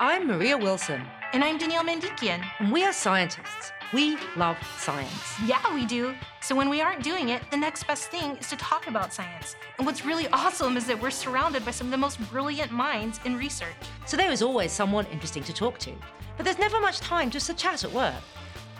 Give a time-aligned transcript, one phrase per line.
[0.00, 2.44] I'm Maria Wilson, And I'm Danielle Mandikian.
[2.58, 3.72] and we are scientists.
[3.92, 5.38] We love science.
[5.46, 6.14] Yeah, we do.
[6.40, 9.54] So when we aren't doing it, the next best thing is to talk about science.
[9.78, 13.20] And what's really awesome is that we're surrounded by some of the most brilliant minds
[13.24, 13.74] in research.
[14.06, 15.92] So there is always someone interesting to talk to.
[16.36, 18.14] But there's never much time just to chat at work.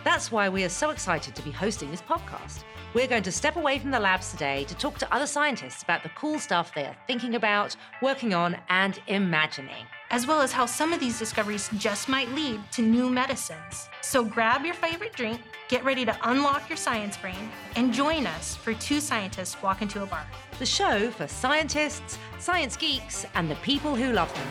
[0.03, 2.63] That's why we are so excited to be hosting this podcast.
[2.93, 6.03] We're going to step away from the labs today to talk to other scientists about
[6.03, 9.85] the cool stuff they are thinking about, working on, and imagining.
[10.11, 13.89] As well as how some of these discoveries just might lead to new medicines.
[14.01, 18.55] So grab your favorite drink, get ready to unlock your science brain, and join us
[18.55, 20.25] for two scientists walk into a bar.
[20.59, 24.47] The show for scientists, science geeks, and the people who love them.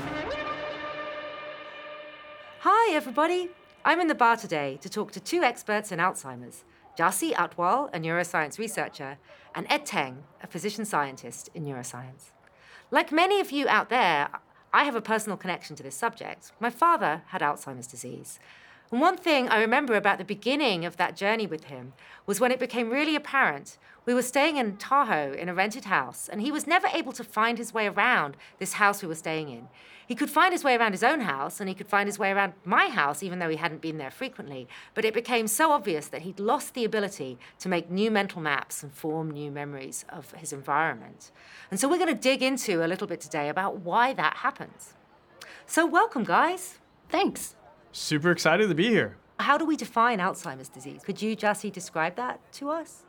[2.60, 3.51] Hi, everybody.
[3.84, 6.65] I'm in the bar today to talk to two experts in Alzheimer's
[6.98, 9.18] Jasi Atwal, a neuroscience researcher,
[9.55, 12.30] and Ed Teng, a physician scientist in neuroscience.
[12.91, 14.29] Like many of you out there,
[14.74, 16.51] I have a personal connection to this subject.
[16.59, 18.41] My father had Alzheimer's disease.
[18.91, 21.93] And one thing I remember about the beginning of that journey with him
[22.26, 23.79] was when it became really apparent.
[24.07, 27.24] We were staying in Tahoe in a rented house, and he was never able to
[27.24, 29.69] find his way around this house we were staying in.
[30.07, 32.30] He could find his way around his own house, and he could find his way
[32.30, 34.69] around my house, even though he hadn't been there frequently.
[34.93, 38.83] But it became so obvious that he'd lost the ability to make new mental maps
[38.83, 41.30] and form new memories of his environment.
[41.71, 44.93] And so we're going to dig into a little bit today about why that happens.
[45.65, 46.79] So, welcome, guys.
[47.09, 47.57] Thanks.
[47.91, 49.16] Super excited to be here.
[49.41, 51.01] How do we define Alzheimer's disease?
[51.02, 53.05] Could you, Jassy, describe that to us?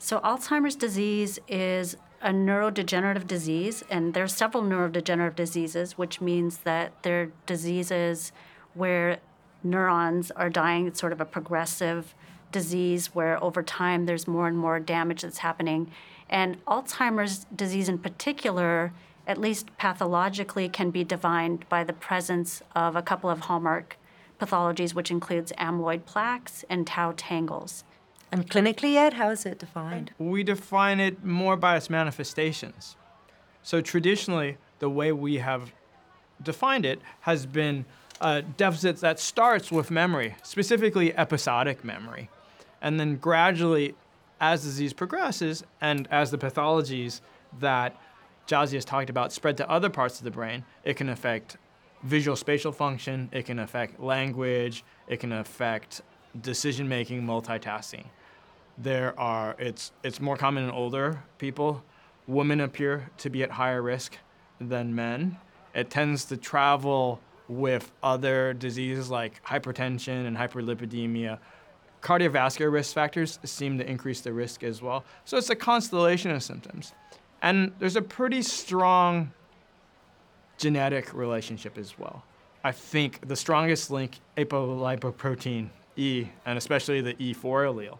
[0.00, 6.58] So, Alzheimer's disease is a neurodegenerative disease, and there are several neurodegenerative diseases, which means
[6.58, 8.32] that they're diseases
[8.74, 9.18] where
[9.64, 10.86] neurons are dying.
[10.86, 12.14] It's sort of a progressive
[12.52, 15.90] disease where over time there's more and more damage that's happening.
[16.30, 18.92] And Alzheimer's disease in particular,
[19.26, 23.96] at least pathologically, can be defined by the presence of a couple of hallmark
[24.40, 27.84] pathologies, which includes amyloid plaques and tau tangles.
[28.30, 30.12] And clinically, Ed, how is it defined?
[30.18, 32.96] We define it more by its manifestations.
[33.62, 35.72] So traditionally, the way we have
[36.42, 37.84] defined it has been
[38.20, 42.28] uh, a deficit that starts with memory, specifically episodic memory.
[42.82, 43.94] And then gradually,
[44.40, 47.20] as disease progresses and as the pathologies
[47.60, 47.96] that
[48.46, 51.56] Jazzy has talked about spread to other parts of the brain, it can affect
[52.02, 56.02] visual spatial function, it can affect language, it can affect
[56.40, 58.06] decision making, multitasking.
[58.80, 61.82] There are it's it's more common in older people.
[62.26, 64.16] Women appear to be at higher risk
[64.60, 65.38] than men.
[65.74, 71.38] It tends to travel with other diseases like hypertension and hyperlipidemia.
[72.02, 75.04] Cardiovascular risk factors seem to increase the risk as well.
[75.24, 76.92] So it's a constellation of symptoms.
[77.42, 79.32] And there's a pretty strong
[80.58, 82.22] genetic relationship as well.
[82.62, 87.98] I think the strongest link apolipoprotein E and especially the E4 allele.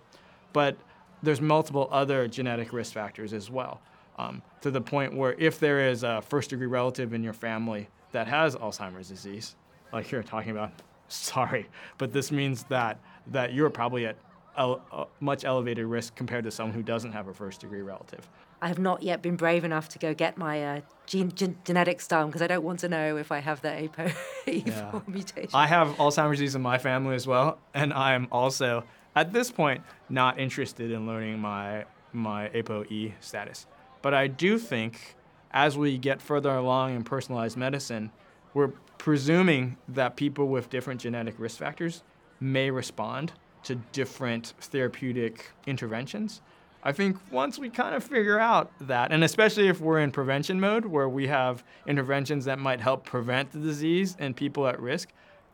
[0.52, 0.76] But
[1.22, 3.80] there's multiple other genetic risk factors as well.
[4.18, 7.88] Um, to the point where if there is a first degree relative in your family
[8.12, 9.54] that has Alzheimer's disease,
[9.92, 10.72] like you're talking about,
[11.08, 12.98] sorry, but this means that
[13.28, 14.16] that you're probably at
[14.56, 18.28] ele- uh, much elevated risk compared to someone who doesn't have a first degree relative.
[18.60, 22.08] I have not yet been brave enough to go get my uh, gene, gen- genetics
[22.08, 24.14] done because I don't want to know if I have the APOE4
[24.66, 25.00] Yeah.
[25.06, 25.50] mutation.
[25.54, 28.82] I have Alzheimer's disease in my family as well, and I am also
[29.18, 33.66] at this point not interested in learning my my ApoE status.
[34.00, 35.16] But I do think
[35.50, 38.12] as we get further along in personalized medicine,
[38.54, 42.02] we're presuming that people with different genetic risk factors
[42.40, 43.32] may respond
[43.64, 46.40] to different therapeutic interventions.
[46.84, 50.60] I think once we kind of figure out that, and especially if we're in prevention
[50.60, 55.08] mode where we have interventions that might help prevent the disease in people at risk,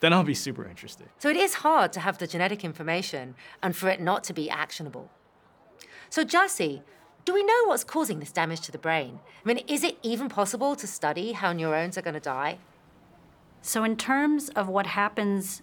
[0.05, 1.09] then I'll be super interested.
[1.19, 4.51] So it is hard to have the genetic information and for it not to be
[4.51, 5.11] actionable.
[6.11, 6.83] So, Jassy,
[7.25, 9.21] do we know what's causing this damage to the brain?
[9.45, 12.59] I mean, is it even possible to study how neurons are going to die?
[13.63, 15.63] So, in terms of what happens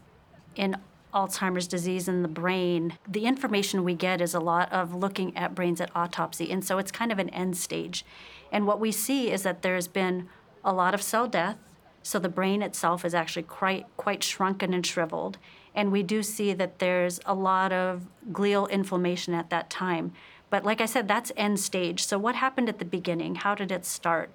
[0.56, 0.78] in
[1.14, 5.54] Alzheimer's disease in the brain, the information we get is a lot of looking at
[5.54, 6.52] brains at autopsy.
[6.52, 8.06] And so it's kind of an end stage.
[8.52, 10.30] And what we see is that there's been
[10.64, 11.58] a lot of cell death.
[12.04, 15.38] So the brain itself is actually quite, quite shrunken and shriveled.
[15.74, 20.14] And we do see that there's a lot of glial inflammation at that time.
[20.50, 22.04] But like I said, that's end stage.
[22.04, 23.36] So what happened at the beginning?
[23.36, 24.32] How did it start?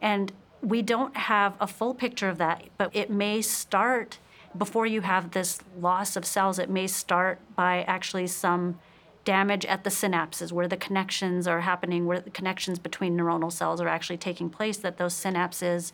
[0.00, 4.18] And we don't have a full picture of that, but it may start
[4.56, 6.58] before you have this loss of cells.
[6.58, 8.78] It may start by actually some
[9.24, 13.80] damage at the synapses where the connections are happening, where the connections between neuronal cells
[13.80, 15.92] are actually taking place, that those synapses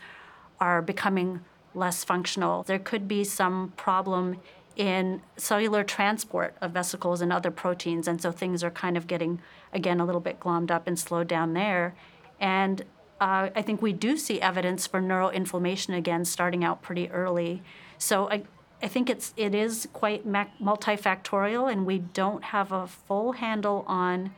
[0.60, 1.40] are becoming
[1.74, 2.62] less functional.
[2.62, 4.40] There could be some problem
[4.76, 9.40] in cellular transport of vesicles and other proteins, and so things are kind of getting,
[9.72, 11.94] again, a little bit glommed up and slowed down there.
[12.40, 12.82] And
[13.20, 17.62] uh, I think we do see evidence for neuroinflammation again starting out pretty early.
[17.98, 18.44] So I,
[18.82, 24.32] I think it's it is quite multifactorial, and we don't have a full handle on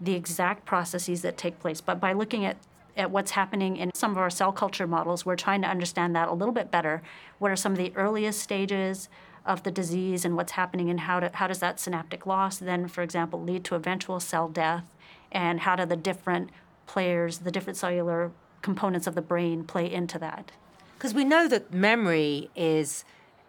[0.00, 1.80] the exact processes that take place.
[1.80, 2.56] But by looking at
[2.96, 6.28] at what's happening in some of our cell culture models, we're trying to understand that
[6.28, 7.02] a little bit better.
[7.38, 9.08] What are some of the earliest stages
[9.44, 12.88] of the disease, and what's happening, and how to, how does that synaptic loss then,
[12.88, 14.96] for example, lead to eventual cell death,
[15.30, 16.50] and how do the different
[16.86, 18.32] players, the different cellular
[18.62, 20.50] components of the brain, play into that?
[20.98, 23.04] Because we know that memory is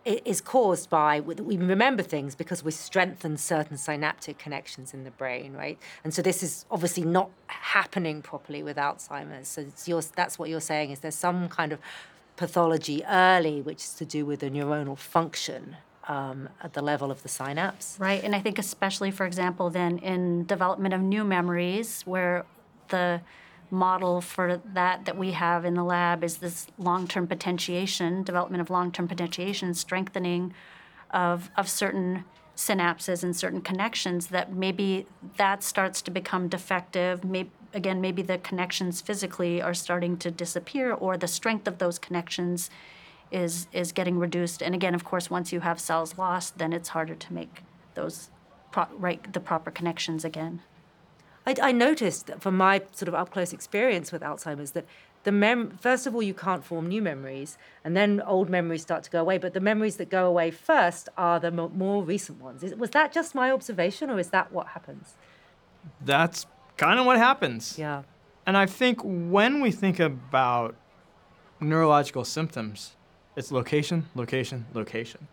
[0.08, 5.54] is caused by we remember things because we strengthen certain synaptic connections in the brain,
[5.54, 5.78] right?
[6.04, 9.48] And so this is obviously not happening properly with Alzheimer's.
[9.48, 11.80] So your, that's what you're saying is there's some kind of
[12.38, 15.76] pathology early, which is to do with the neuronal function
[16.08, 17.98] um, at the level of the synapse.
[18.00, 22.46] Right, and I think especially, for example, then in development of new memories, where
[22.90, 23.22] the
[23.70, 28.70] model for that that we have in the lab is this long-term potentiation, development of
[28.70, 30.54] long-term potentiation, strengthening
[31.12, 32.24] of, of certain
[32.56, 35.06] synapses and certain connections that maybe
[35.38, 37.24] that starts to become defective.
[37.24, 42.00] Maybe, again, maybe the connections physically are starting to disappear or the strength of those
[42.00, 42.70] connections
[43.32, 44.64] is, is getting reduced.
[44.64, 48.30] And again, of course, once you have cells lost, then it's harder to make those
[48.72, 50.62] pro- right, the proper connections again.
[51.48, 54.86] I, I noticed from my sort of up close experience with Alzheimer's that
[55.24, 59.04] the mem- first of all you can't form new memories and then old memories start
[59.04, 62.42] to go away but the memories that go away first are the mo- more recent
[62.42, 62.64] ones.
[62.64, 65.16] Is, was that just my observation or is that what happens?
[66.04, 66.46] That's
[66.76, 67.80] kind of what happens.
[67.80, 68.04] Yeah.
[68.46, 70.76] And i think when we think about
[71.60, 72.96] neurological symptoms
[73.38, 75.28] it's location location location.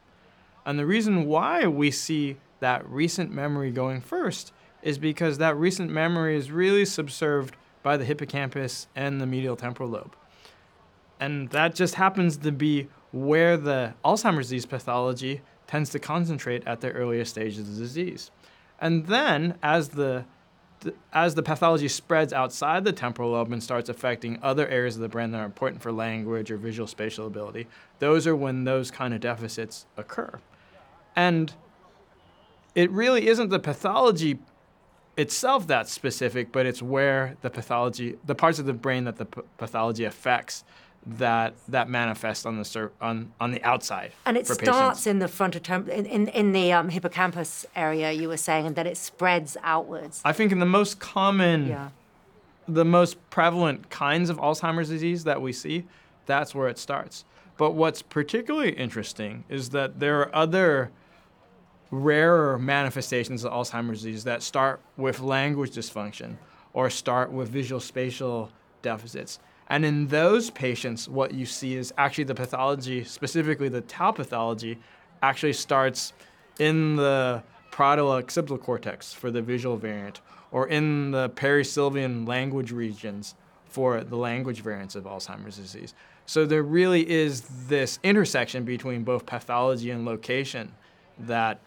[0.65, 4.53] And the reason why we see that recent memory going first
[4.85, 9.89] is because that recent memory is really subserved by the hippocampus and the medial temporal
[9.89, 10.15] lobe.
[11.19, 16.81] And that just happens to be where the Alzheimer's disease pathology tends to concentrate at
[16.81, 18.31] the earliest stages of the disease.
[18.79, 20.27] And then as the
[21.15, 25.09] as the pathology spreads outside the temporal lobe and starts affecting other areas of the
[25.09, 27.67] brain that are important for language or visual spatial ability,
[28.01, 30.39] those are when those kind of deficits occur.
[31.17, 31.55] And
[32.75, 34.41] it really isn't the pathology
[35.17, 39.27] itself that's specific, but it's where the pathology, the parts of the brain that the
[39.27, 40.65] p- pathology affects,
[41.07, 44.13] that that manifests on the sur- on on the outside.
[44.25, 45.07] And it starts patients.
[45.07, 48.75] in the frontal term, in, in, in the um, hippocampus area, you were saying, and
[48.75, 50.23] then it spreads outwards.
[50.25, 51.91] I think in the most common, yeah.
[52.67, 55.85] the most prevalent kinds of Alzheimer's disease that we see,
[56.27, 57.25] that's where it starts.
[57.57, 60.91] But what's particularly interesting is that there are other
[61.91, 66.37] rarer manifestations of Alzheimer's disease that start with language dysfunction
[66.73, 68.51] or start with visual spatial
[68.83, 69.39] deficits.
[69.69, 74.79] And in those patients, what you see is actually the pathology, specifically the tau pathology,
[75.23, 76.13] actually starts
[76.59, 80.21] in the parietal occipital cortex for the visual variant
[80.53, 83.35] or in the perisylvian language regions
[83.67, 85.95] for the language variants of Alzheimer's disease.
[86.27, 90.73] So there really is this intersection between both pathology and location
[91.19, 91.59] that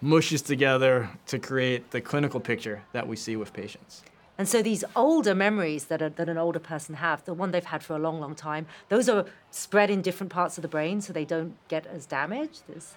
[0.00, 4.02] mushes together to create the clinical picture that we see with patients.
[4.38, 7.64] And so these older memories that, a, that an older person have, the one they've
[7.64, 11.00] had for a long, long time, those are spread in different parts of the brain
[11.00, 12.62] so they don't get as damaged?
[12.68, 12.94] There's...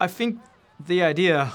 [0.00, 0.40] I think
[0.84, 1.52] the idea,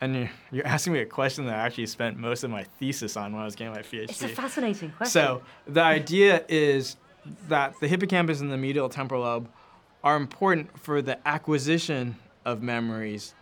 [0.00, 3.32] and you're, asking me a question that I actually spent most of my thesis on
[3.32, 4.10] when I was getting my PhD.
[4.10, 5.10] It's a fascinating question.
[5.10, 6.96] So the idea is
[7.48, 9.48] that the hippocampus and the medial temporal lobe
[10.04, 13.34] are important for the acquisition of memories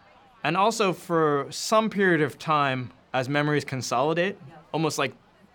[0.47, 4.55] and also for some period of time as memories consolidate, yeah.
[4.73, 5.13] almost like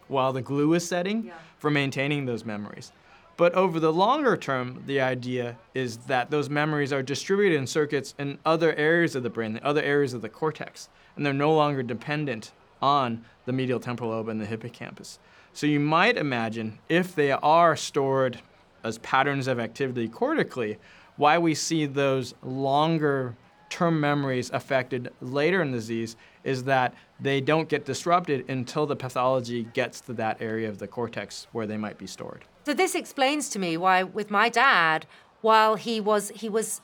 [0.10, 1.33] while the glue is setting yeah.
[1.60, 2.91] for maintaining those memories.
[3.38, 8.13] But over the longer term, the idea is that those memories are distributed in circuits
[8.19, 11.55] in other areas of the brain, the other areas of the cortex, and they're no
[11.55, 15.19] longer dependent on the medial temporal lobe and the hippocampus.
[15.53, 18.41] So you might imagine if they are stored
[18.83, 20.79] as patterns of activity cortically,
[21.15, 23.38] why we see those longer
[23.72, 28.96] term memories affected later in the disease is that they don't get disrupted until the
[28.96, 32.46] pathology gets to that area of the cortex where they might be stored.
[32.66, 35.08] So this explains to me why with my dad
[35.42, 36.82] while he was he was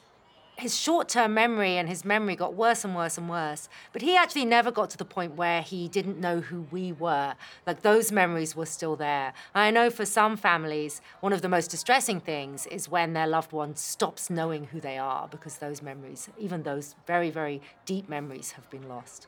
[0.58, 3.70] his short term memory and his memory got worse and worse and worse.
[3.94, 7.36] But he actually never got to the point where he didn't know who we were.
[7.68, 9.34] Like those memories were still there.
[9.54, 13.52] I know for some families, one of the most distressing things is when their loved
[13.52, 18.52] one stops knowing who they are because those memories, even those very, very deep memories,
[18.54, 19.28] have been lost.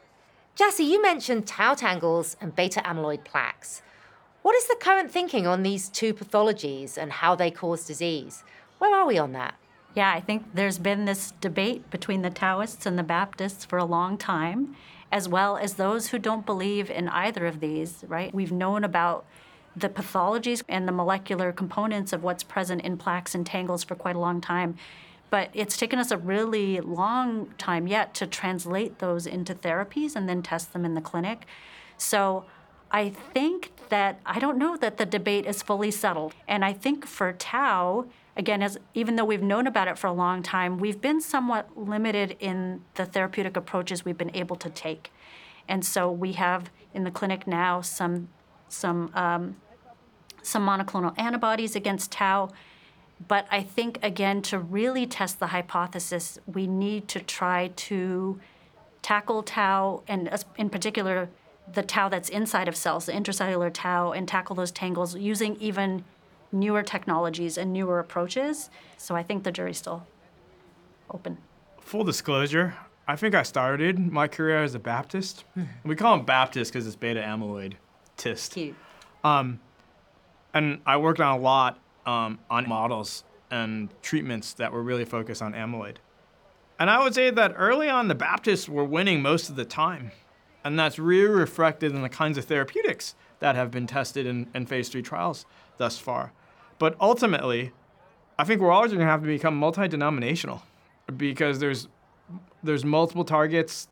[0.56, 3.84] Jassy, you mentioned tau tangles and beta amyloid plaques.
[4.42, 8.44] What is the current thinking on these two pathologies and how they cause disease?
[8.80, 9.54] Where are we on that?
[9.96, 13.86] Yeah, I think there's been this debate between the Taoists and the Baptists for a
[13.86, 14.76] long time,
[15.12, 18.34] as well as those who don't believe in either of these, right?
[18.34, 19.26] We've known about
[19.76, 24.16] the pathologies and the molecular components of what's present in plaques and tangles for quite
[24.16, 24.76] a long time.
[25.30, 30.28] But it's taken us a really long time yet to translate those into therapies and
[30.28, 31.46] then test them in the clinic.
[31.98, 32.46] So
[32.92, 36.34] I think that I don't know that the debate is fully settled.
[36.48, 38.06] And I think for tau,
[38.40, 41.78] again, as even though we've known about it for a long time, we've been somewhat
[41.78, 45.12] limited in the therapeutic approaches we've been able to take.
[45.68, 48.30] And so we have in the clinic now some
[48.70, 49.58] some um,
[50.42, 52.50] some monoclonal antibodies against tau.
[53.28, 58.40] But I think again to really test the hypothesis, we need to try to
[59.02, 61.30] tackle tau and in particular
[61.74, 66.06] the tau that's inside of cells, the intracellular tau, and tackle those tangles using even
[66.52, 68.70] newer technologies and newer approaches.
[68.98, 70.06] So I think the jury's still
[71.12, 71.38] open.
[71.82, 72.76] Full disclosure,
[73.08, 75.44] I think I started my career as a Baptist.
[75.84, 77.74] we call them Baptist because it's beta amyloid
[78.18, 78.54] tist.
[78.54, 78.76] Cute.
[79.24, 79.60] Um,
[80.54, 85.42] and I worked on a lot um, on models and treatments that were really focused
[85.42, 85.96] on amyloid.
[86.80, 90.12] And I would say that early on, the Baptists were winning most of the time.
[90.64, 94.66] And that's really reflected in the kinds of therapeutics that have been tested in, in
[94.66, 95.46] phase three trials
[95.78, 96.32] thus far.
[96.80, 97.72] But ultimately,
[98.40, 100.64] I think we're always going to have to become multi-denominational
[101.16, 101.88] because there's
[102.64, 103.88] there's multiple targets.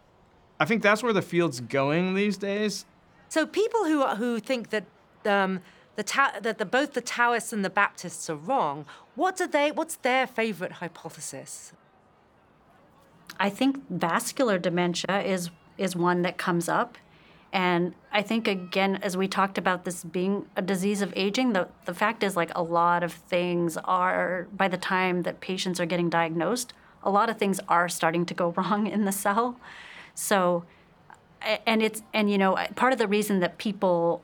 [0.60, 2.86] I think that's where the field's going these days.
[3.29, 4.86] So people who who think that
[5.25, 5.60] um,
[5.98, 9.72] the ta- that the, both the Taoists and the Baptists are wrong, what do they?
[9.72, 11.74] What's their favorite hypothesis?
[13.39, 16.98] I think vascular dementia is is one that comes up.
[17.58, 21.68] And I think, again, as we talked about this being a disease of aging, the,
[21.86, 25.88] the fact is, like, a lot of things are, by the time that patients are
[25.88, 29.60] getting diagnosed, a lot of things are starting to go wrong in the cell.
[30.14, 30.66] So,
[31.66, 34.24] and it's, and, you know, part of the reason that people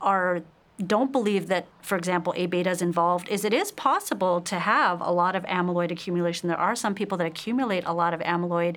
[0.00, 0.42] are
[0.86, 5.00] don't believe that, for example, A beta is involved is it is possible to have
[5.00, 6.48] a lot of amyloid accumulation.
[6.48, 8.76] There are some people that accumulate a lot of amyloid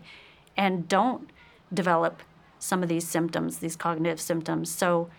[0.58, 1.30] and don't
[1.72, 2.24] develop
[2.62, 4.70] some of these symptoms, these cognitive symptoms.
[4.70, 5.10] So,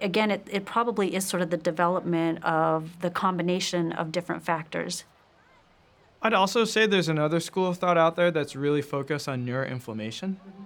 [0.00, 5.04] again, it, it probably is sort of the development of the combination of different factors.
[6.20, 10.34] I'd also say there's another school of thought out there that's really focused on neuroinflammation.
[10.34, 10.64] Mm-hmm.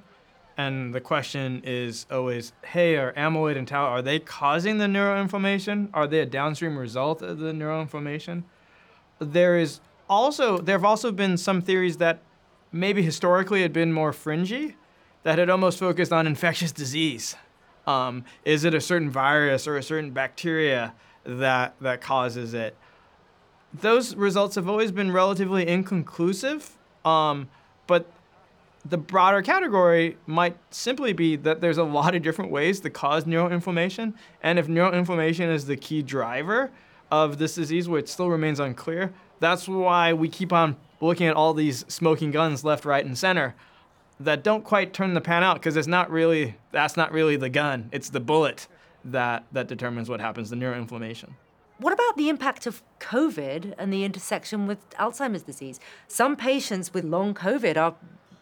[0.56, 5.90] And the question is always, hey, are amyloid and tau, are they causing the neuroinflammation?
[5.94, 8.42] Are they a downstream result of the neuroinflammation?
[9.20, 12.20] There is also, there have also been some theories that
[12.72, 14.76] maybe historically had been more fringy,
[15.22, 17.36] that had almost focused on infectious disease.
[17.86, 22.76] Um, is it a certain virus or a certain bacteria that that causes it?
[23.72, 27.48] Those results have always been relatively inconclusive, um,
[27.86, 28.10] but
[28.84, 33.24] the broader category might simply be that there's a lot of different ways to cause
[33.24, 36.70] neuroinflammation, and if neuroinflammation is the key driver
[37.10, 41.54] of this disease, which still remains unclear, that's why we keep on looking at all
[41.54, 43.54] these smoking guns left, right, and center
[44.20, 47.48] that don't quite turn the pan out because it's not really that's not really the
[47.48, 47.88] gun.
[47.90, 48.68] It's the bullet
[49.04, 51.30] that that determines what happens, the neuroinflammation.
[51.78, 55.80] What about the impact of COVID and the intersection with Alzheimer's disease?
[56.08, 57.94] Some patients with long COVID are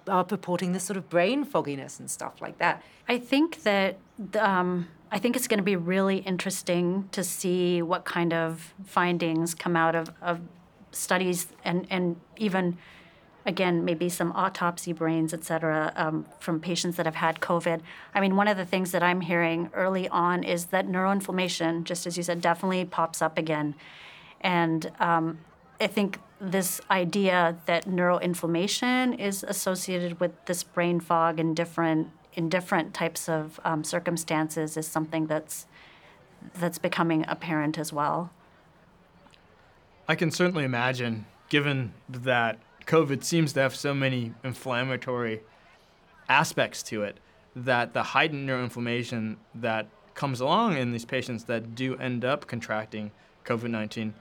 [0.09, 2.83] are purporting this sort of brain fogginess and stuff like that.
[3.09, 3.99] I think that
[4.39, 9.55] um, I think it's going to be really interesting to see what kind of findings
[9.55, 10.41] come out of, of
[10.91, 12.79] studies and and even
[13.49, 17.81] again, maybe some autopsy brains, et cetera, um, from patients that have had COVID.
[18.15, 22.07] I mean, one of the things that I'm hearing early on is that neuroinflammation, just
[22.07, 23.75] as you said, definitely pops up again.
[24.43, 25.39] And um,
[25.81, 32.49] I think this idea that neuroinflammation is associated with this brain fog in different in
[32.49, 35.67] different types of um, circumstances is something that's
[36.61, 38.31] that's becoming apparent as well.
[40.07, 45.43] I can certainly imagine, given that COVID seems to have so many inflammatory
[46.29, 47.21] aspects to it
[47.55, 53.11] that the heightened neuroinflammation that comes along in these patients that do end up contracting
[53.45, 54.15] COVID 19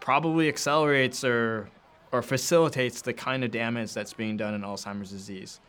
[0.00, 1.68] probably accelerates or
[2.12, 5.60] or facilitates the kind of damage that's being done in Alzheimer's disease.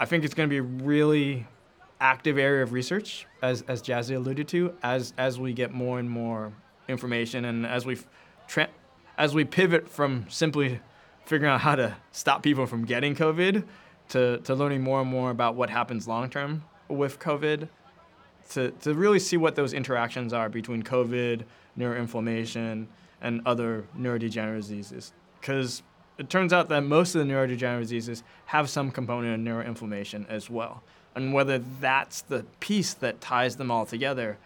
[0.00, 1.46] I think it's going to be a really
[2.00, 6.10] active area of research, as, as Jazzy alluded to, as, as we get more and
[6.10, 6.52] more
[6.88, 7.96] information and as we
[8.48, 8.68] tra-
[9.16, 10.80] as we pivot from simply
[11.26, 13.64] figuring out how to stop people from getting COVID
[14.10, 17.68] to, to learning more and more about what happens long term with COVID,
[18.50, 21.42] to, to really see what those interactions are between COVID,
[21.78, 22.86] neuroinflammation,
[23.20, 25.12] and other neurodegenerative diseases.
[25.40, 25.82] Because
[26.16, 30.48] it turns out that most of the neurodegenerative diseases have some component of neuroinflammation as
[30.48, 30.82] well.
[31.16, 34.38] And whether that's the piece that ties them all together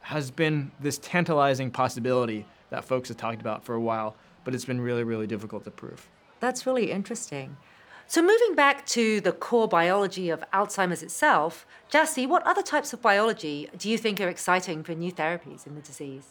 [0.00, 4.16] has been this tantalizing possibility that folks have talked about for a while,
[4.48, 6.08] but it's been really, really difficult to prove.
[6.40, 7.58] That's really interesting.
[8.06, 13.02] So, moving back to the core biology of Alzheimer's itself, Jassy, what other types of
[13.02, 16.28] biology do you think are exciting for new therapies in the disease?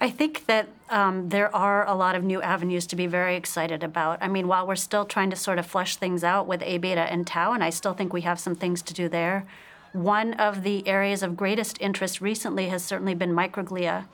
[0.00, 3.82] I think that um, there are a lot of new avenues to be very excited
[3.82, 4.22] about.
[4.22, 7.00] I mean, while we're still trying to sort of flesh things out with A beta
[7.00, 9.44] and tau, and I still think we have some things to do there,
[9.92, 14.06] one of the areas of greatest interest recently has certainly been microglia.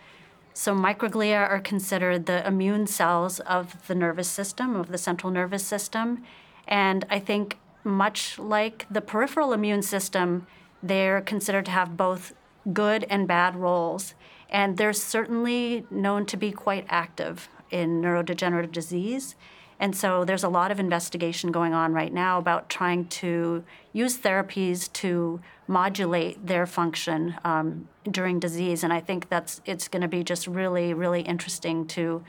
[0.52, 5.64] So, microglia are considered the immune cells of the nervous system, of the central nervous
[5.64, 6.24] system.
[6.66, 10.46] And I think, much like the peripheral immune system,
[10.82, 12.34] they're considered to have both
[12.72, 14.14] good and bad roles.
[14.48, 19.36] And they're certainly known to be quite active in neurodegenerative disease.
[19.80, 24.18] And so there's a lot of investigation going on right now about trying to use
[24.18, 28.84] therapies to modulate their function um, during disease.
[28.84, 32.22] And I think that's it's going to be just really, really interesting to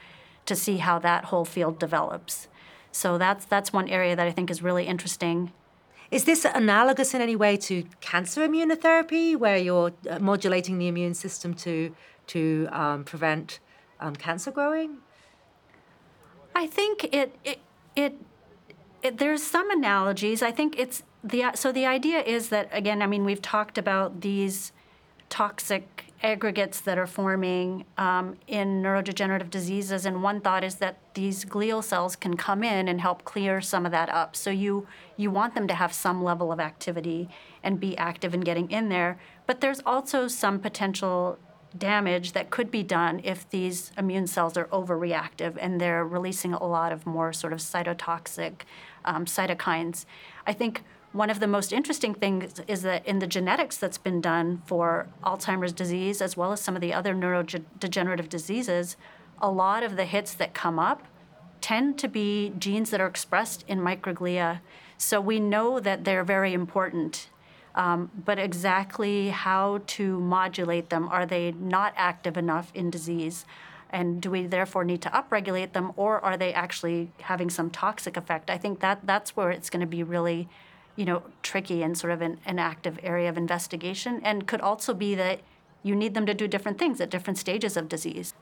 [0.45, 2.47] to see how that whole field develops.
[2.93, 5.51] So that's that's one area that I think is really interesting.
[6.09, 11.15] Is this analogous in any way to cancer immunotherapy, where you're uh, modulating the immune
[11.15, 11.93] system to
[12.27, 13.59] to um, prevent
[13.99, 14.99] um, cancer growing?
[16.55, 17.59] I think it, it
[17.95, 18.15] it
[19.03, 20.41] it there's some analogies.
[20.41, 24.21] I think it's the so the idea is that again, I mean, we've talked about
[24.21, 24.71] these
[25.29, 31.45] toxic aggregates that are forming um, in neurodegenerative diseases, and one thought is that these
[31.45, 34.35] glial cells can come in and help clear some of that up.
[34.35, 37.29] So you you want them to have some level of activity
[37.63, 41.39] and be active in getting in there, but there's also some potential
[41.77, 46.65] damage that could be done if these immune cells are overreactive and they're releasing a
[46.65, 48.61] lot of more sort of cytotoxic
[49.05, 50.05] um, cytokines.
[50.45, 54.21] I think one of the most interesting things is that in the genetics that's been
[54.21, 58.95] done for Alzheimer's disease, as well as some of the other neurodegenerative diseases,
[59.41, 61.07] a lot of the hits that come up
[61.59, 64.61] tend to be genes that are expressed in microglia.
[64.97, 67.29] So we know that they're very important
[67.75, 71.07] um, but exactly how to modulate them.
[71.09, 73.45] Are they not active enough in disease?
[73.89, 78.15] And do we therefore need to upregulate them, or are they actually having some toxic
[78.15, 78.49] effect?
[78.49, 80.47] I think that that's where it's going to be really,
[80.95, 84.21] you know, tricky and sort of an, an active area of investigation.
[84.23, 85.41] And could also be that
[85.83, 88.33] you need them to do different things at different stages of disease.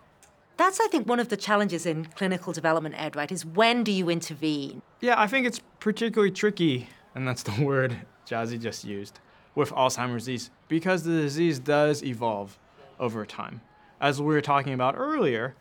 [0.57, 3.31] That's, I think, one of the challenges in clinical development, Ed, right?
[3.31, 4.81] Is when do you intervene?
[4.99, 9.19] Yeah, I think it's particularly tricky, and that's the word Jazzy just used,
[9.53, 12.57] with Alzheimer's disease because the disease does evolve
[12.97, 13.59] over time.
[13.99, 15.53] As we were talking about earlier,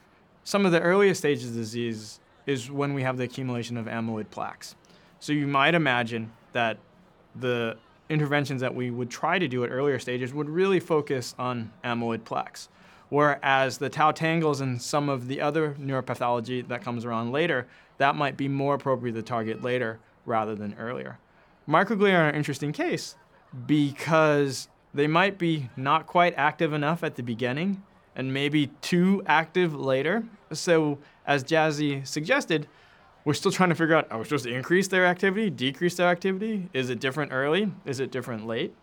[0.45, 4.31] some of the earliest stages of disease is when we have the accumulation of amyloid
[4.31, 4.77] plaques.
[5.19, 6.79] So you might imagine that
[7.35, 7.77] the
[8.09, 12.25] interventions that we would try to do at earlier stages would really focus on amyloid
[12.25, 12.69] plaques.
[13.09, 17.67] Whereas the tau tangles and some of the other neuropathology that comes around later,
[17.97, 21.19] that might be more appropriate to target later rather than earlier.
[21.69, 23.15] Microglia are an interesting case
[23.67, 27.83] because they might be not quite active enough at the beginning
[28.17, 30.25] and maybe too active later.
[30.51, 32.67] So, as Jazzy suggested,
[33.25, 36.09] we're still trying to figure out are we supposed to increase their activity, decrease their
[36.09, 36.71] activity?
[36.73, 37.71] Is it different early?
[37.85, 38.75] Is it different late?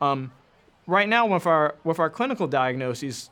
[0.00, 0.32] Um,
[0.86, 3.30] right now, with our, with our clinical diagnoses,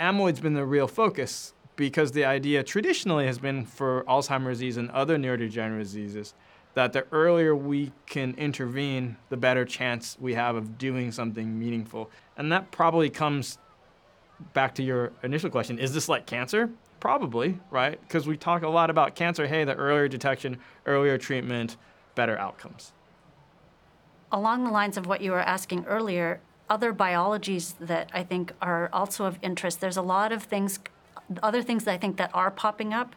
[0.00, 4.90] amyloid's been the real focus because the idea traditionally has been for Alzheimer's disease and
[4.90, 6.34] other neurodegenerative diseases
[6.74, 12.10] that the earlier we can intervene, the better chance we have of doing something meaningful.
[12.36, 13.58] And that probably comes
[14.52, 16.70] back to your initial question is this like cancer?
[17.00, 18.00] Probably, right?
[18.00, 19.46] Because we talk a lot about cancer.
[19.46, 21.76] Hey, the earlier detection, earlier treatment,
[22.14, 22.92] better outcomes.
[24.30, 28.90] Along the lines of what you were asking earlier, other biologies that I think are
[28.92, 30.78] also of interest, there's a lot of things,
[31.42, 33.16] other things that I think that are popping up.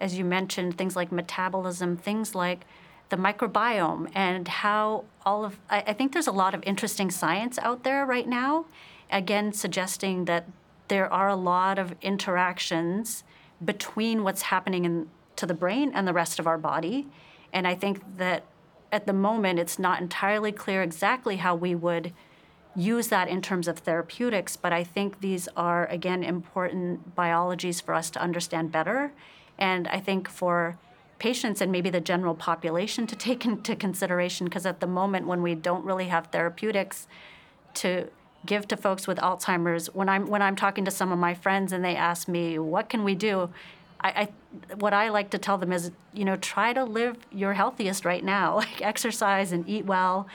[0.00, 2.64] As you mentioned, things like metabolism, things like
[3.08, 7.58] the microbiome and how all of I, I, think there's a lot of interesting science
[7.58, 8.66] out there right now
[9.10, 10.46] again suggesting that
[10.88, 13.24] there are a lot of interactions
[13.64, 17.06] between what's happening in to the brain and the rest of our body.
[17.52, 18.44] And I think that
[18.90, 22.12] at the moment, it's not entirely clear exactly how we would
[22.74, 27.94] use that in terms of therapeutics, but I think these are, again, important biologies for
[27.94, 29.12] us to understand better.
[29.58, 30.78] And I think for
[31.18, 35.42] patients and maybe the general population to take into consideration, because at the moment, when
[35.42, 37.06] we don't really have therapeutics
[37.74, 38.08] to
[38.44, 41.72] give to folks with Alzheimer's, when I'm when I'm talking to some of my friends
[41.72, 43.50] and they ask me, "What can we do?"
[44.00, 47.54] I, I, what I like to tell them is, you know, try to live your
[47.54, 50.28] healthiest right now, like exercise and eat well.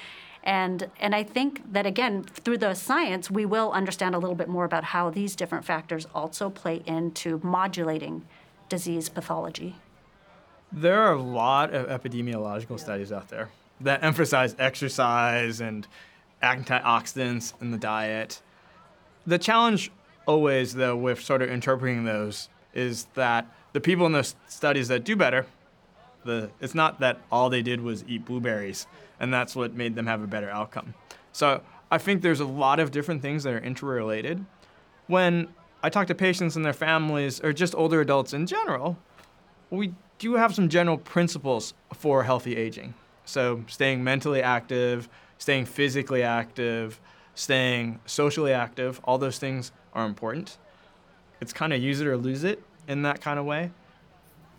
[0.44, 4.50] And, and I think that, again, through the science, we will understand a little bit
[4.50, 8.26] more about how these different factors also play into modulating
[8.68, 9.76] disease pathology.
[10.72, 13.50] There are a lot of epidemiological studies out there
[13.82, 15.88] that emphasize exercise and
[16.42, 18.42] antioxidants in the diet.
[19.28, 19.92] The challenge
[20.26, 25.04] always, though, with sort of interpreting those is that the people in those studies that
[25.04, 25.46] do better,
[26.24, 28.88] the, it's not that all they did was eat blueberries
[29.20, 30.94] and that's what made them have a better outcome.
[31.32, 34.44] So I think there's a lot of different things that are interrelated.
[35.08, 35.50] When
[35.84, 38.98] I talk to patients and their families, or just older adults in general,
[39.70, 42.94] we do you have some general principles for healthy aging.
[43.26, 47.02] So staying mentally active, staying physically active,
[47.34, 50.60] staying socially active, all those things are important.
[51.42, 53.72] It's kind of use it or lose it in that kind of way.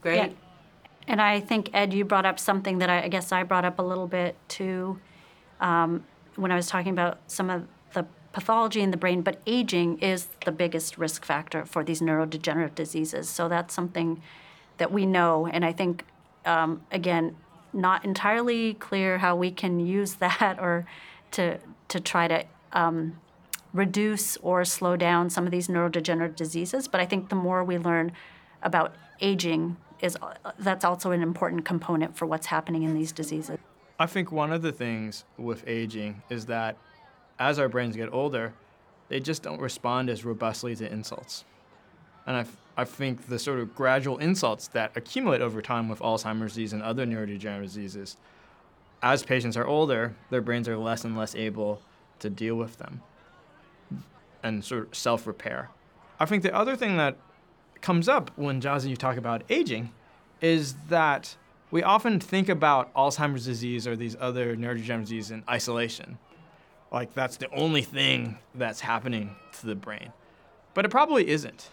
[0.00, 0.16] Great.
[0.16, 0.28] Yeah.
[1.06, 3.78] And I think, Ed, you brought up something that I, I guess I brought up
[3.78, 4.98] a little bit too
[5.60, 6.02] um,
[6.34, 10.26] when I was talking about some of the pathology in the brain, but aging is
[10.44, 13.28] the biggest risk factor for these neurodegenerative diseases.
[13.28, 14.20] So that's something
[14.78, 15.46] that we know.
[15.46, 16.04] And I think,
[16.44, 17.36] um, again,
[17.72, 20.86] not entirely clear how we can use that or
[21.32, 21.58] to,
[21.88, 23.18] to try to um,
[23.72, 26.88] reduce or slow down some of these neurodegenerative diseases.
[26.88, 28.12] But I think the more we learn
[28.62, 30.16] about aging, is
[30.58, 33.58] that's also an important component for what's happening in these diseases.
[33.98, 36.76] I think one of the things with aging is that
[37.38, 38.52] as our brains get older,
[39.08, 41.44] they just don't respond as robustly to insults.
[42.26, 42.44] And I,
[42.76, 46.82] I think the sort of gradual insults that accumulate over time with Alzheimer's disease and
[46.82, 48.16] other neurodegenerative diseases,
[49.02, 51.82] as patients are older, their brains are less and less able
[52.20, 53.02] to deal with them
[54.42, 55.70] and sort of self repair.
[56.18, 57.16] I think the other thing that
[57.80, 59.92] comes up when Jazi you talk about aging
[60.40, 61.36] is that
[61.70, 66.18] we often think about Alzheimer's disease or these other neurodegenerative diseases in isolation.
[66.92, 70.12] Like that's the only thing that's happening to the brain.
[70.74, 71.70] But it probably isn't.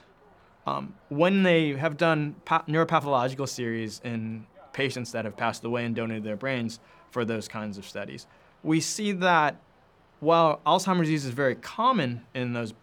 [0.67, 5.95] Um, when they have done pa- neuropathological series in patients that have passed away and
[5.95, 6.79] donated their brains
[7.11, 8.27] for those kinds of studies,
[8.63, 9.55] we see that
[10.19, 12.73] while Alzheimer's disease is very common in those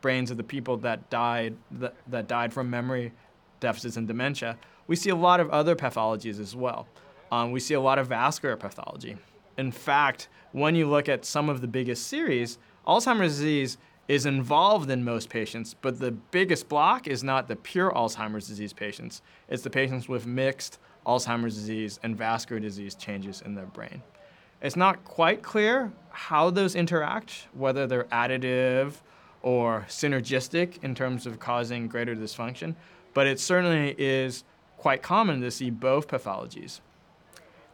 [0.00, 3.12] brains of the people that died that, that died from memory
[3.60, 6.86] deficits and dementia, we see a lot of other pathologies as well.
[7.30, 9.16] Um, we see a lot of vascular pathology.
[9.58, 14.90] In fact, when you look at some of the biggest series, Alzheimer's disease is involved
[14.90, 19.22] in most patients, but the biggest block is not the pure Alzheimer's disease patients.
[19.48, 24.02] It's the patients with mixed Alzheimer's disease and vascular disease changes in their brain.
[24.62, 28.94] It's not quite clear how those interact, whether they're additive
[29.42, 32.74] or synergistic in terms of causing greater dysfunction,
[33.12, 34.44] but it certainly is
[34.76, 36.80] quite common to see both pathologies.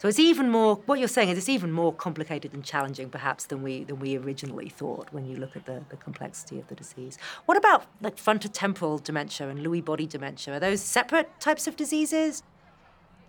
[0.03, 0.81] So it's even more.
[0.87, 4.19] What you're saying is it's even more complicated and challenging, perhaps, than we than we
[4.19, 7.19] originally thought when you look at the, the complexity of the disease.
[7.47, 10.55] What about like frontotemporal dementia and Lewy body dementia?
[10.55, 12.43] Are those separate types of diseases?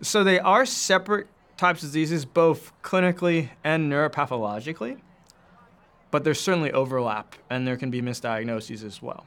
[0.02, 4.98] So they are separate types of diseases, both clinically and neuropathologically,
[6.10, 9.26] but there's certainly overlap, and there can be misdiagnoses as well.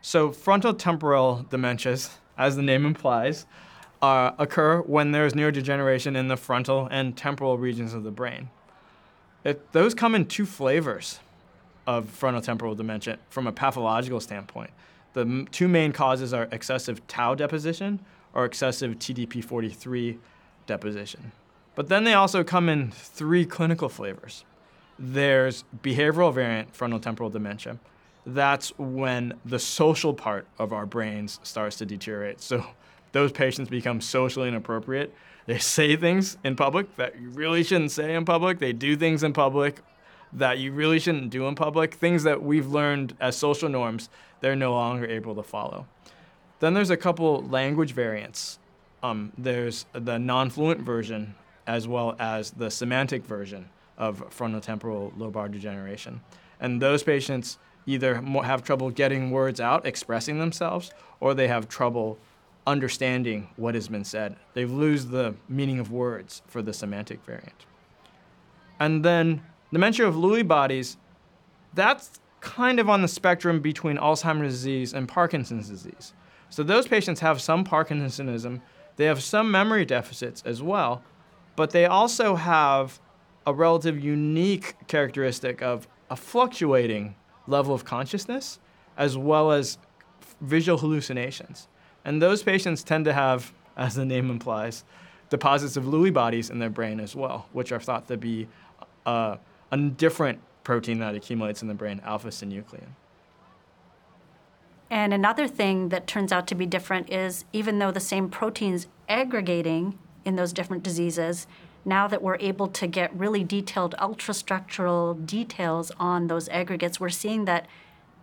[0.00, 3.44] So frontotemporal dementias, as the name implies,
[4.02, 8.50] uh, occur when there's neurodegeneration in the frontal and temporal regions of the brain.
[9.44, 11.20] It, those come in two flavors
[11.86, 14.70] of frontotemporal dementia from a pathological standpoint.
[15.14, 18.00] The two main causes are excessive tau deposition
[18.34, 20.18] or excessive TDP43
[20.66, 21.32] deposition.
[21.74, 24.44] But then they also come in three clinical flavors.
[24.98, 27.78] There's behavioral variant frontotemporal dementia.
[28.26, 32.40] That's when the social part of our brains starts to deteriorate.
[32.42, 32.66] So
[33.12, 35.14] those patients become socially inappropriate.
[35.46, 38.58] They say things in public that you really shouldn't say in public.
[38.58, 39.80] They do things in public
[40.32, 41.94] that you really shouldn't do in public.
[41.94, 45.86] Things that we've learned as social norms, they're no longer able to follow.
[46.60, 48.58] Then there's a couple language variants.
[49.02, 51.34] Um, there's the non fluent version
[51.66, 56.20] as well as the semantic version of frontotemporal lobar degeneration.
[56.60, 60.90] And those patients either have trouble getting words out, expressing themselves,
[61.20, 62.18] or they have trouble
[62.68, 64.36] understanding what has been said.
[64.52, 67.64] They lose the meaning of words for the semantic variant.
[68.78, 70.98] And then dementia of Lewy bodies,
[71.74, 76.12] that's kind of on the spectrum between Alzheimer's disease and Parkinson's disease.
[76.50, 78.60] So those patients have some Parkinsonism,
[78.96, 81.02] they have some memory deficits as well,
[81.56, 83.00] but they also have
[83.46, 88.60] a relative unique characteristic of a fluctuating level of consciousness
[88.96, 89.78] as well as
[90.40, 91.68] visual hallucinations.
[92.04, 94.84] And those patients tend to have, as the name implies,
[95.30, 98.48] deposits of Lewy bodies in their brain as well, which are thought to be
[99.04, 99.36] uh,
[99.70, 102.88] a different protein that accumulates in the brain, alpha synuclein.
[104.90, 108.86] And another thing that turns out to be different is even though the same protein's
[109.08, 111.46] aggregating in those different diseases,
[111.84, 117.44] now that we're able to get really detailed ultrastructural details on those aggregates, we're seeing
[117.44, 117.66] that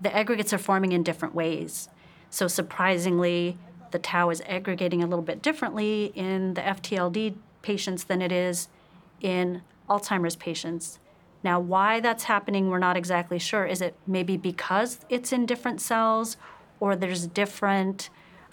[0.02, 1.90] the aggregates are forming in different ways.
[2.36, 3.58] So surprisingly,
[3.92, 8.68] the tau is aggregating a little bit differently in the FTLD patients than it is
[9.22, 11.00] in Alzheimer's patients.
[11.46, 13.66] Now, why that's happening, we're not exactly sure.
[13.66, 16.36] Is it maybe because it's in different cells,
[16.82, 18.10] or there's different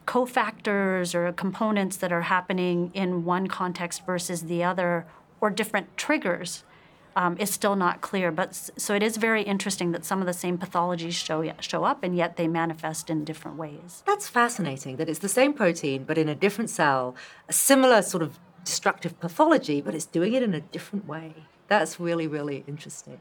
[0.06, 5.06] cofactors or components that are happening in one context versus the other,
[5.40, 6.62] or different triggers?
[7.14, 10.32] Um, is still not clear, but so it is very interesting that some of the
[10.32, 14.02] same pathologies show show up, and yet they manifest in different ways.
[14.06, 14.96] That's fascinating.
[14.96, 17.14] That it's the same protein, but in a different cell,
[17.50, 21.34] a similar sort of destructive pathology, but it's doing it in a different way.
[21.68, 23.18] That's really, really interesting.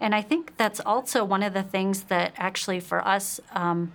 [0.00, 3.92] And I think that's also one of the things that actually for us um,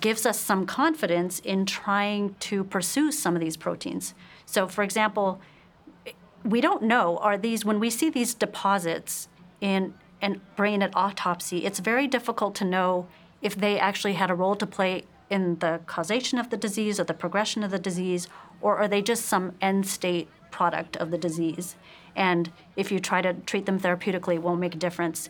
[0.00, 4.14] gives us some confidence in trying to pursue some of these proteins.
[4.44, 5.40] So, for example,
[6.46, 9.28] we don't know are these when we see these deposits
[9.60, 13.06] in an brain at autopsy, it's very difficult to know
[13.42, 17.04] if they actually had a role to play in the causation of the disease or
[17.04, 18.28] the progression of the disease,
[18.60, 21.76] or are they just some end state product of the disease?
[22.14, 25.28] And if you try to treat them therapeutically, it won't make a difference.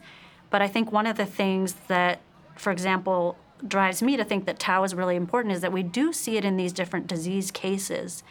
[0.50, 2.20] But I think one of the things that,
[2.54, 6.12] for example, drives me to think that tau is really important is that we do
[6.12, 8.22] see it in these different disease cases.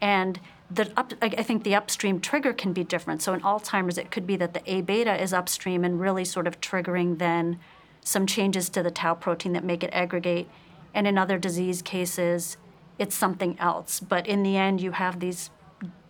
[0.00, 3.22] And the up, I think the upstream trigger can be different.
[3.22, 6.46] So in Alzheimer's, it could be that the A beta is upstream and really sort
[6.46, 7.58] of triggering then
[8.02, 10.48] some changes to the tau protein that make it aggregate.
[10.94, 12.56] And in other disease cases,
[12.98, 14.00] it's something else.
[14.00, 15.50] But in the end, you have these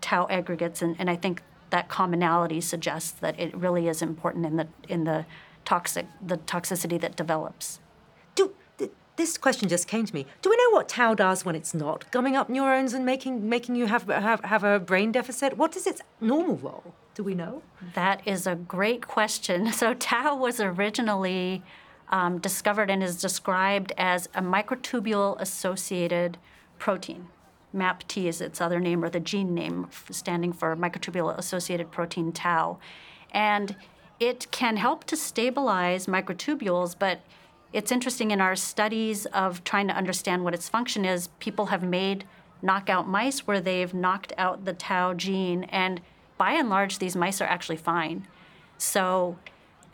[0.00, 4.56] tau aggregates, and, and I think that commonality suggests that it really is important in
[4.56, 5.24] the in the
[5.64, 7.79] toxic the toxicity that develops.
[9.20, 10.24] This question just came to me.
[10.40, 13.74] Do we know what tau does when it's not gumming up neurons and making making
[13.74, 15.58] you have have, have a brain deficit?
[15.58, 16.94] What is its normal role?
[17.14, 17.60] Do we know?
[17.92, 19.72] That is a great question.
[19.80, 21.62] So tau was originally
[22.08, 26.38] um, discovered and is described as a microtubule associated
[26.78, 27.28] protein.
[27.74, 32.78] MAPT is its other name, or the gene name standing for microtubule associated protein tau.
[33.32, 33.76] And
[34.18, 37.20] it can help to stabilize microtubules, but
[37.72, 41.82] it's interesting in our studies of trying to understand what its function is, people have
[41.82, 42.24] made
[42.62, 46.00] knockout mice where they've knocked out the tau gene, and
[46.36, 48.26] by and large, these mice are actually fine.
[48.76, 49.38] So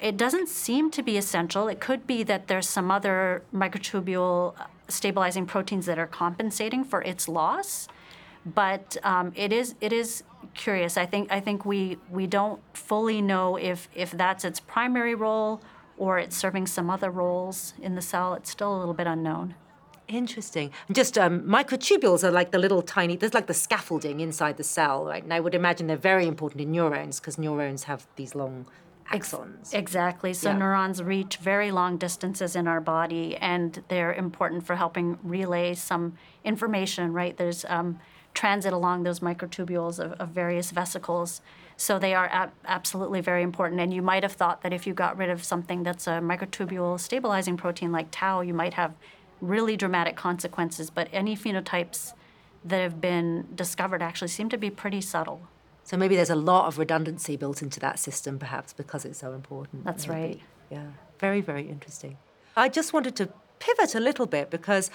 [0.01, 1.69] it doesn't seem to be essential.
[1.69, 4.55] It could be that there's some other microtubule
[4.89, 7.89] stabilizing proteins that are compensating for its loss.
[8.45, 10.23] But um, it is it is
[10.55, 10.97] curious.
[10.97, 15.61] I think I think we we don't fully know if if that's its primary role
[15.97, 18.35] or it's serving some other roles in the cell.
[18.35, 19.55] It's still a little bit unknown.
[20.09, 20.71] Interesting.
[20.93, 25.05] Just um, microtubules are like the little tiny, there's like the scaffolding inside the cell,
[25.05, 25.23] right?
[25.23, 28.67] And I would imagine they're very important in neurons because neurons have these long
[29.11, 29.75] axons.
[29.75, 30.33] Exactly.
[30.33, 30.59] So yeah.
[30.59, 36.17] neurons reach very long distances in our body, and they're important for helping relay some
[36.45, 37.13] information.
[37.13, 37.37] Right?
[37.37, 37.99] There's um,
[38.35, 41.41] transit along those microtubules of, of various vesicles.
[41.77, 43.81] So they are ab- absolutely very important.
[43.81, 46.99] And you might have thought that if you got rid of something that's a microtubule
[46.99, 48.95] stabilizing protein like tau, you might have
[49.41, 50.89] really dramatic consequences.
[50.91, 52.15] But any phenotypes
[52.65, 55.43] that have been discovered actually seem to be pretty subtle.
[55.85, 59.33] So maybe there's a lot of redundancy built into that system, perhaps because it's so
[59.35, 59.85] important.
[59.85, 60.21] That's maybe.
[60.21, 60.41] right.
[60.71, 60.87] Yeah,
[61.21, 62.17] very, very interesting.
[62.57, 63.29] I just wanted to
[63.61, 64.91] pivot a little bit because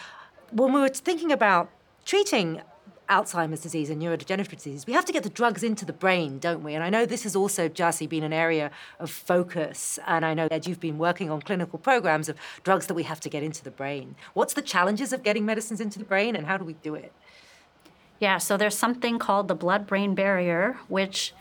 [0.52, 1.70] when we were thinking about
[2.04, 2.62] treating
[3.12, 6.64] Alzheimer's disease and neurodegenerative disease, we have to get the drugs into the brain, don't
[6.64, 6.74] we?
[6.74, 10.00] And I know this has also, Jassy, been an area of focus.
[10.08, 13.20] And I know that you've been working on clinical programs of drugs that we have
[13.20, 14.16] to get into the brain.
[14.34, 17.12] What's the challenges of getting medicines into the brain and how do we do it?
[18.22, 21.34] Yeah, so there's something called the blood brain barrier, which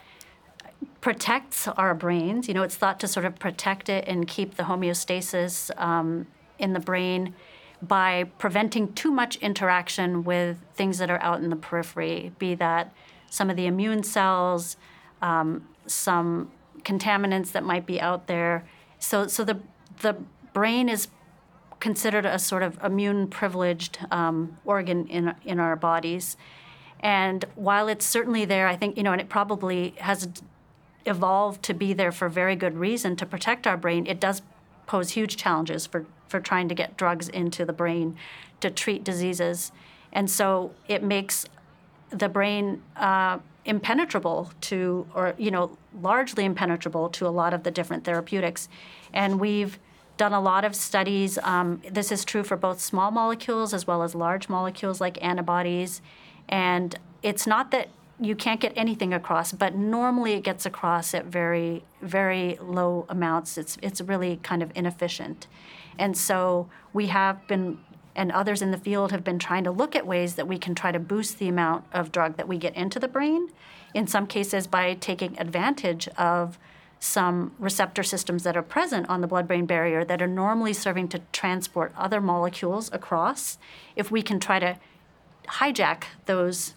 [1.01, 2.49] protects our brains.
[2.49, 6.27] You know, it's thought to sort of protect it and keep the homeostasis um,
[6.59, 7.35] in the brain.
[7.83, 12.93] By preventing too much interaction with things that are out in the periphery, be that
[13.31, 14.77] some of the immune cells,
[15.23, 16.51] um, some
[16.83, 18.65] contaminants that might be out there.
[18.99, 19.61] So, so the,
[20.03, 20.17] the
[20.53, 21.09] brain is
[21.79, 26.37] considered a sort of immune privileged um, organ in, in our bodies.
[27.01, 30.29] And while it's certainly there, I think, you know, and it probably has
[31.07, 34.43] evolved to be there for very good reason to protect our brain, it does
[34.87, 38.17] pose huge challenges for, for trying to get drugs into the brain
[38.61, 39.73] to treat diseases.
[40.13, 41.47] And so it makes
[42.11, 47.71] the brain uh, impenetrable to, or, you know, largely impenetrable to a lot of the
[47.71, 48.69] different therapeutics.
[49.13, 49.79] And we've
[50.17, 51.39] done a lot of studies.
[51.39, 56.03] Um, this is true for both small molecules as well as large molecules like antibodies.
[56.49, 57.89] And it's not that
[58.21, 63.57] you can't get anything across, but normally it gets across at very, very low amounts.
[63.57, 65.47] It's, it's really kind of inefficient.
[66.01, 67.79] And so we have been,
[68.17, 70.75] and others in the field have been trying to look at ways that we can
[70.75, 73.51] try to boost the amount of drug that we get into the brain,
[73.95, 76.59] in some cases by taking advantage of
[76.99, 81.09] some receptor systems that are present on the blood brain barrier that are normally serving
[81.09, 83.59] to transport other molecules across.
[83.95, 84.79] If we can try to
[85.49, 86.75] hijack those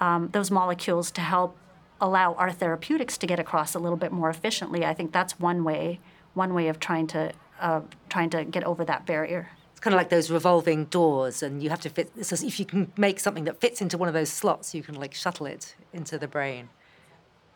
[0.00, 1.56] um, those molecules to help
[2.00, 4.84] allow our therapeutics to get across a little bit more efficiently.
[4.84, 6.00] I think that's one way
[6.34, 9.50] one way of trying to uh, trying to get over that barrier.
[9.72, 12.10] It's kind of like those revolving doors, and you have to fit.
[12.24, 14.94] So if you can make something that fits into one of those slots, you can
[14.94, 16.68] like shuttle it into the brain.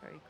[0.01, 0.21] Very cool.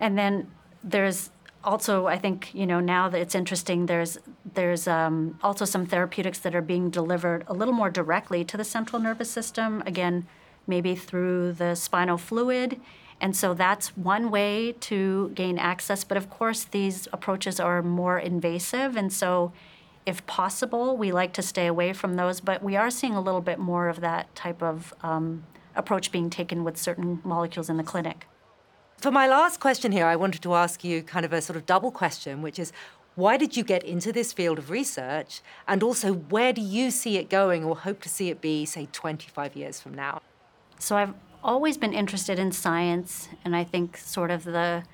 [0.00, 0.50] And then
[0.82, 1.30] there's
[1.64, 3.86] also, I think you know now that it's interesting.
[3.86, 4.18] There's
[4.54, 8.64] there's um, also some therapeutics that are being delivered a little more directly to the
[8.64, 9.82] central nervous system.
[9.86, 10.26] Again
[10.66, 12.80] maybe through the spinal fluid.
[13.20, 16.04] And so that's one way to gain access.
[16.04, 18.96] But of course, these approaches are more invasive.
[18.96, 19.52] And so,
[20.06, 22.40] if possible, we like to stay away from those.
[22.40, 26.30] But we are seeing a little bit more of that type of um, approach being
[26.30, 28.26] taken with certain molecules in the clinic.
[28.98, 31.66] For my last question here, I wanted to ask you kind of a sort of
[31.66, 32.72] double question, which is
[33.16, 35.40] why did you get into this field of research?
[35.68, 38.88] And also, where do you see it going or hope to see it be, say,
[38.90, 40.20] 25 years from now?
[40.78, 44.84] So I've always been interested in science, and I think sort of the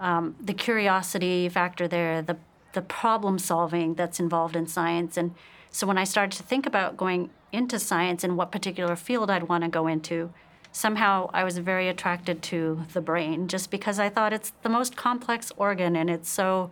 [0.00, 2.36] um, the curiosity factor there, the
[2.72, 5.34] the problem solving that's involved in science, and
[5.70, 9.44] so when I started to think about going into science and what particular field I'd
[9.44, 10.32] want to go into,
[10.72, 14.96] somehow I was very attracted to the brain, just because I thought it's the most
[14.96, 16.70] complex organ and it's so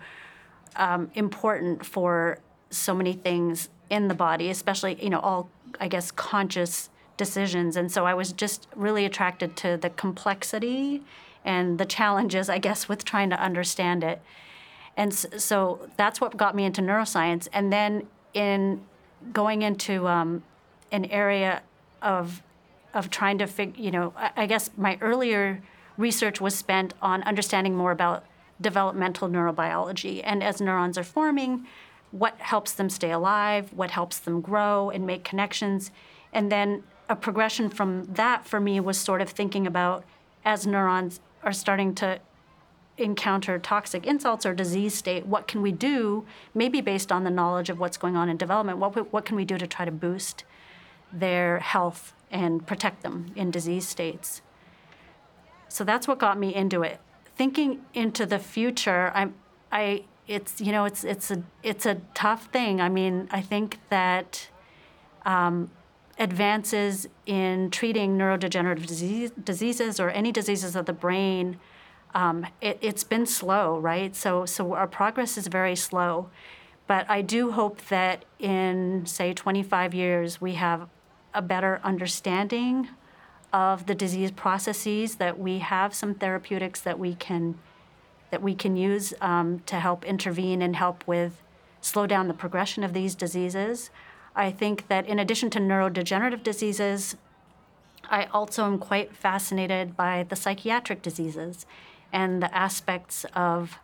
[0.76, 2.38] um, important for
[2.70, 7.76] so many things in the body, especially you know all I guess conscious decisions.
[7.76, 11.02] And so I was just really attracted to the complexity
[11.44, 14.22] and the challenges, I guess, with trying to understand it.
[14.96, 17.48] And so that's what got me into neuroscience.
[17.52, 18.82] And then in
[19.32, 20.42] going into um,
[20.90, 21.62] an area
[22.00, 22.42] of
[22.94, 25.62] of trying to figure, you know, I, I guess my earlier
[25.96, 28.24] research was spent on understanding more about
[28.60, 30.20] developmental neurobiology.
[30.22, 31.66] And as neurons are forming,
[32.10, 35.90] what helps them stay alive, what helps them grow and make connections.
[36.34, 40.02] And then a progression from that for me was sort of thinking about
[40.46, 42.18] as neurons are starting to
[42.96, 47.68] encounter toxic insults or disease state, what can we do, maybe based on the knowledge
[47.68, 50.44] of what's going on in development, what, what can we do to try to boost
[51.12, 54.40] their health and protect them in disease states?
[55.68, 56.98] So that's what got me into it.
[57.36, 59.34] Thinking into the future, I'm,
[59.70, 62.80] I, it's, you know, it's, it's, a, it's a tough thing.
[62.80, 64.48] I mean, I think that
[65.26, 65.70] um,
[66.18, 71.58] advances in treating neurodegenerative disease, diseases or any diseases of the brain,
[72.14, 74.14] um, it, has been slow, right?
[74.14, 76.28] So, so our progress is very slow.
[76.86, 80.88] But I do hope that in, say, 25 years, we have
[81.32, 82.88] a better understanding
[83.52, 87.58] of the disease processes, that we have some therapeutics that we can
[88.30, 91.42] that we can use um, to help intervene and help with
[91.82, 93.90] slow down the progression of these diseases.
[94.34, 97.16] I think that in addition to neurodegenerative diseases,
[98.08, 101.66] I also am quite fascinated by the psychiatric diseases
[102.12, 103.78] and the aspects of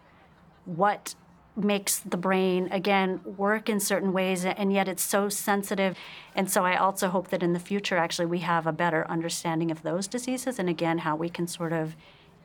[0.64, 1.14] what
[1.56, 5.96] makes the brain again work in certain ways and yet it's so sensitive.
[6.34, 9.70] And so i also hope that in the future actually we have a better understanding
[9.70, 11.96] of those diseases and again how we can sort of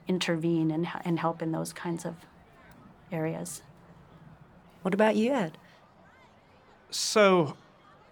[0.08, 2.16] intervene and, and help in those kinds of
[3.12, 3.62] areas.
[4.82, 5.58] What about you ed?
[6.90, 7.56] So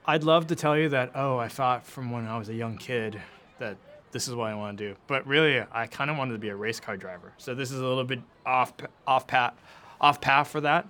[0.06, 2.78] I'd love to tell you that, oh, I thought from when I was a young
[2.78, 3.22] kid
[3.60, 3.78] that
[4.12, 4.96] this is what I want to do.
[5.08, 7.34] But really, I kind of wanted to be a race car driver.
[7.38, 8.74] So this is a little bit off
[9.06, 9.54] off path,
[10.00, 10.88] off path for that.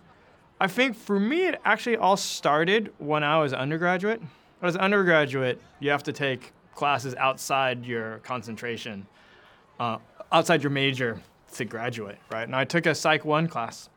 [0.60, 4.22] I think for me, it actually all started when I was undergraduate.
[4.62, 9.08] As an undergraduate, you have to take classes outside your concentration,
[9.80, 9.98] uh,
[10.32, 11.20] outside your major
[11.54, 12.44] to graduate, right?
[12.44, 13.90] And I took a Psych 1 class.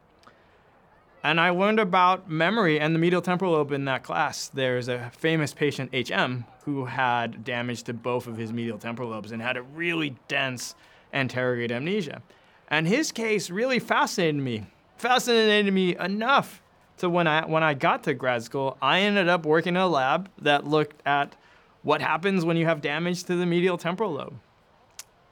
[1.25, 4.49] And I learned about memory and the medial temporal lobe in that class.
[4.49, 9.33] There's a famous patient, HM, who had damage to both of his medial temporal lobes
[9.33, 10.75] and had a really dense
[11.15, 12.23] anterograde amnesia.
[12.69, 14.67] And his case really fascinated me
[14.97, 16.63] fascinated me enough
[16.99, 19.89] to when I when I got to grad school, I ended up working in a
[19.89, 21.35] lab that looked at
[21.83, 24.35] what happens when you have damage to the medial temporal lobe.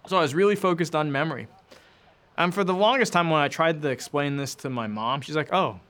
[0.08, 1.46] So I was really focused on memory.
[2.36, 5.36] And for the longest time when I tried to explain this to my mom, she's
[5.36, 5.80] like, "Oh,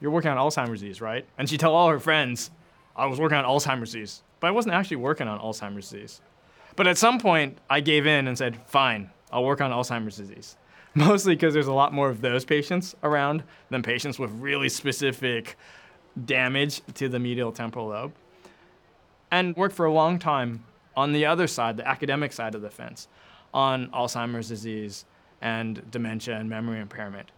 [0.00, 2.50] you're working on Alzheimer's disease, right?" And she'd tell all her friends,
[2.96, 6.22] "I was working on Alzheimer's disease." But I wasn't actually working on Alzheimer's disease.
[6.76, 10.56] But at some point, I gave in and said, "Fine, I'll work on Alzheimer's disease."
[10.94, 15.56] mostly because there's a lot more of those patients around than patients with really specific
[16.24, 18.12] damage to the medial temporal lobe.
[19.30, 20.64] And worked for a long time
[20.96, 23.06] on the other side, the academic side of the fence,
[23.54, 25.04] on Alzheimer's disease
[25.40, 27.30] and dementia and memory impairment.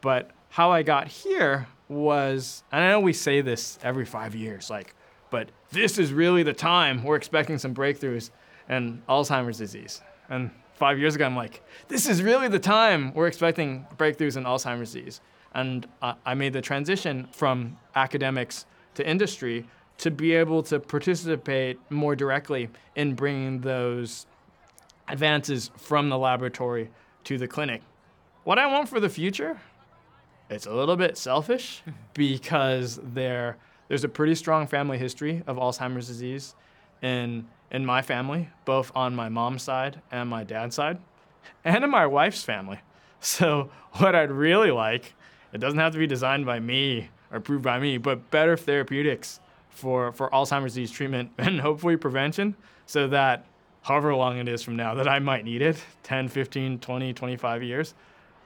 [0.00, 4.70] But how I got here was, and I know we say this every five years,
[4.70, 4.94] like,
[5.30, 8.30] but this is really the time we're expecting some breakthroughs
[8.68, 10.00] in Alzheimer's disease.
[10.28, 14.44] And five years ago, I'm like, this is really the time we're expecting breakthroughs in
[14.44, 15.20] Alzheimer's disease.
[15.54, 19.66] And uh, I made the transition from academics to industry
[19.98, 24.26] to be able to participate more directly in bringing those
[25.08, 26.90] advances from the laboratory
[27.28, 27.82] to the clinic.
[28.44, 29.60] What I want for the future,
[30.48, 31.82] it's a little bit selfish
[32.14, 33.58] because there,
[33.88, 36.54] there's a pretty strong family history of Alzheimer's disease
[37.02, 40.96] in in my family, both on my mom's side and my dad's side,
[41.66, 42.80] and in my wife's family.
[43.20, 45.12] So, what I'd really like,
[45.52, 49.40] it doesn't have to be designed by me or approved by me, but better therapeutics
[49.70, 52.54] for, for Alzheimer's disease treatment and hopefully prevention
[52.86, 53.44] so that
[53.88, 57.62] however long it is from now that I might need it 10, 15, 20, 25
[57.62, 57.94] years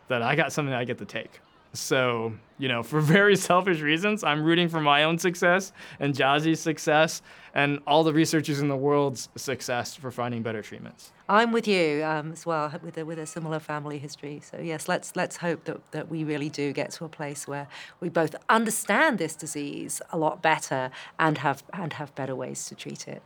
[0.07, 1.41] that I got something I get to take.
[1.73, 6.61] So, you know, for very selfish reasons, I'm rooting for my own success and Jassie's
[6.61, 7.23] success
[7.55, 11.11] and all the researchers in the world's success for finding better treatments.
[11.29, 14.41] I'm with you um, as well, with a, with a similar family history.
[14.45, 17.67] So yes, let's let's hope that, that we really do get to a place where
[17.99, 22.77] we both understand this disease a lot better and have and have better ways to
[22.77, 23.23] treat it.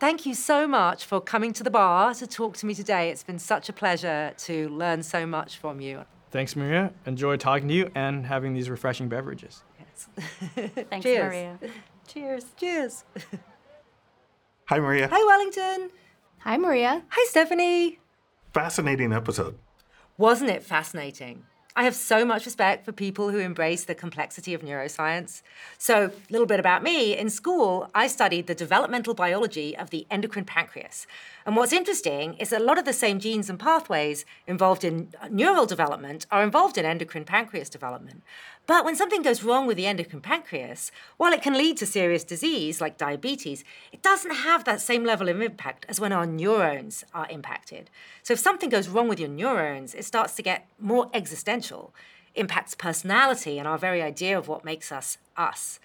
[0.00, 3.10] Thank you so much for coming to the bar to talk to me today.
[3.10, 6.06] It's been such a pleasure to learn so much from you.
[6.30, 6.94] Thanks, Maria.
[7.04, 9.62] Enjoy talking to you and having these refreshing beverages.
[9.78, 10.08] Yes.
[10.88, 11.24] Thanks, Cheers.
[11.24, 11.58] Maria.
[12.08, 12.46] Cheers.
[12.56, 13.04] Cheers.
[14.68, 15.06] Hi, Maria.
[15.12, 15.90] Hi, Wellington.
[16.38, 17.02] Hi, Maria.
[17.10, 17.98] Hi, Stephanie.
[18.54, 19.58] Fascinating episode.
[20.16, 21.44] Wasn't it fascinating?
[21.76, 25.42] I have so much respect for people who embrace the complexity of neuroscience.
[25.78, 27.16] So, a little bit about me.
[27.16, 31.06] In school, I studied the developmental biology of the endocrine pancreas.
[31.46, 35.12] And what's interesting is that a lot of the same genes and pathways involved in
[35.30, 38.22] neural development are involved in endocrine pancreas development.
[38.70, 42.22] But when something goes wrong with the endocrine pancreas, while it can lead to serious
[42.22, 47.04] disease like diabetes, it doesn't have that same level of impact as when our neurons
[47.12, 47.90] are impacted.
[48.22, 51.92] So if something goes wrong with your neurons, it starts to get more existential,
[52.36, 55.80] impacts personality and our very idea of what makes us us.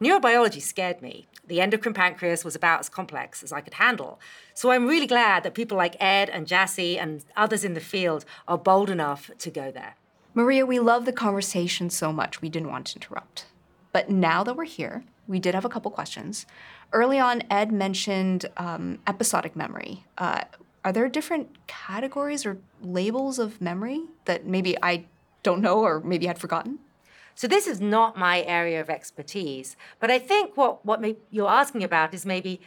[0.00, 1.26] Neurobiology scared me.
[1.44, 4.20] The endocrine pancreas was about as complex as I could handle.
[4.54, 8.24] So I'm really glad that people like Ed and Jassie and others in the field
[8.46, 9.96] are bold enough to go there.
[10.38, 13.46] Maria, we love the conversation so much, we didn't want to interrupt.
[13.90, 16.46] But now that we're here, we did have a couple questions.
[16.92, 20.04] Early on, Ed mentioned um, episodic memory.
[20.16, 20.42] Uh,
[20.84, 25.06] are there different categories or labels of memory that maybe I
[25.42, 26.78] don't know or maybe had forgotten?
[27.34, 31.50] So this is not my area of expertise, but I think what what may, you're
[31.50, 32.60] asking about is maybe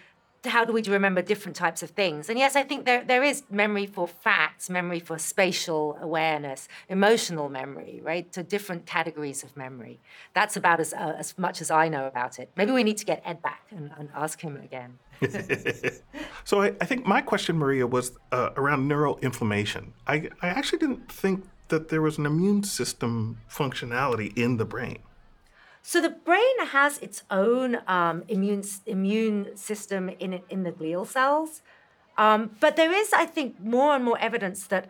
[0.45, 2.29] how do we remember different types of things?
[2.29, 7.47] And yes, I think there, there is memory for facts, memory for spatial awareness, emotional
[7.49, 8.33] memory, right?
[8.33, 9.99] So different categories of memory.
[10.33, 12.49] That's about as, uh, as much as I know about it.
[12.55, 14.97] Maybe we need to get Ed back and, and ask him again.
[16.43, 19.93] so I, I, think my question, Maria, was uh, around neural inflammation.
[20.07, 24.99] I, I actually didn't think that there was an immune system functionality in the brain.
[25.83, 31.61] So the brain has its own um, immune immune system in in the glial cells,
[32.17, 34.87] um, but there is, I think, more and more evidence that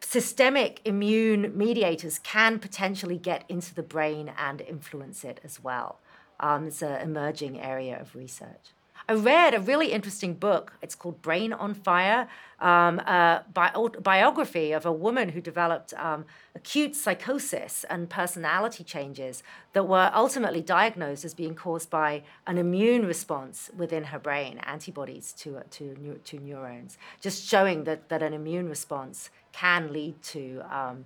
[0.00, 6.00] systemic immune mediators can potentially get into the brain and influence it as well.
[6.40, 8.74] Um, it's an emerging area of research.
[9.06, 10.72] I read a really interesting book.
[10.80, 12.26] It's called Brain on Fire,
[12.58, 16.24] um, a bi- biography of a woman who developed um,
[16.54, 19.42] acute psychosis and personality changes
[19.74, 25.32] that were ultimately diagnosed as being caused by an immune response within her brain, antibodies
[25.34, 31.04] to, to, to neurons, just showing that, that an immune response can lead to um,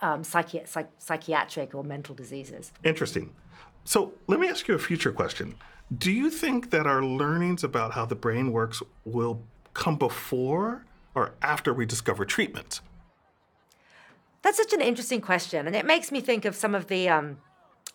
[0.00, 2.70] um, psychi- psych- psychiatric or mental diseases.
[2.84, 3.34] Interesting.
[3.84, 5.56] So let me ask you a future question.
[5.96, 9.42] Do you think that our learnings about how the brain works will
[9.74, 10.84] come before
[11.16, 12.80] or after we discover treatments?
[14.42, 17.38] That's such an interesting question, and it makes me think of some of the um,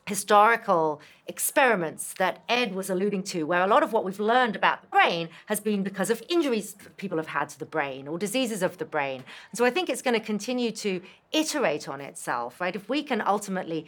[0.06, 4.82] historical experiments that Ed was alluding to, where a lot of what we've learned about
[4.82, 8.62] the brain has been because of injuries people have had to the brain or diseases
[8.62, 9.24] of the brain.
[9.50, 12.76] And so I think it's going to continue to iterate on itself, right?
[12.76, 13.88] If we can ultimately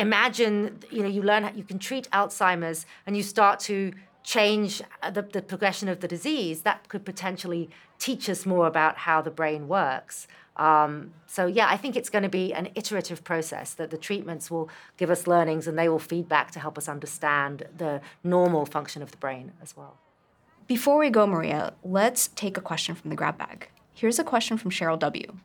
[0.00, 3.92] imagine, you know, you learn, how you can treat Alzheimer's and you start to
[4.22, 4.82] change
[5.12, 9.30] the, the progression of the disease, that could potentially teach us more about how the
[9.30, 10.26] brain works.
[10.56, 14.50] Um, so yeah, I think it's going to be an iterative process that the treatments
[14.50, 18.66] will give us learnings and they will feed back to help us understand the normal
[18.66, 19.96] function of the brain as well.
[20.66, 23.70] Before we go, Maria, let's take a question from the grab bag.
[23.94, 25.36] Here's a question from Cheryl W.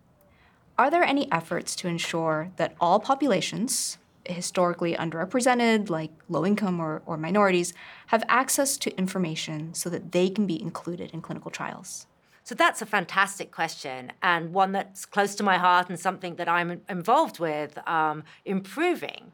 [0.78, 3.98] Are there any efforts to ensure that all populations,
[4.28, 7.74] historically underrepresented, like low income or, or minorities,
[8.08, 12.08] have access to information so that they can be included in clinical trials?
[12.44, 16.48] So that's a fantastic question and one that's close to my heart and something that
[16.48, 19.32] I'm involved with um, improving.